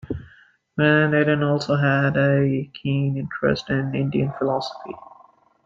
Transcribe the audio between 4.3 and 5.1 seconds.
philosophy.